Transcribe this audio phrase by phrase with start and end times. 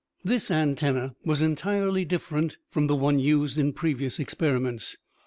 [0.23, 4.97] This antenna was entirely different from the one used in previous experiments.